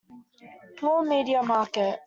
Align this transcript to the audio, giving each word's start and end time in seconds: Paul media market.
Paul 0.77 1.03
media 1.05 1.43
market. 1.43 1.99